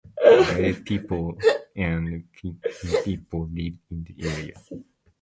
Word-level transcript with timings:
Lobaye 0.35 0.73
people 0.89 1.25
and 1.75 2.05
Pygmy 2.35 3.03
people 3.05 3.41
live 3.55 3.77
in 3.91 3.99
the 4.05 4.15
area. 4.29 4.55